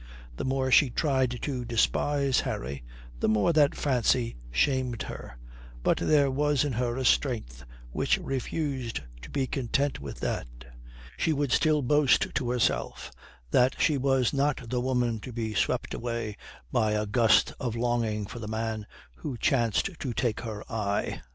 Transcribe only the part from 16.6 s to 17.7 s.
by a gust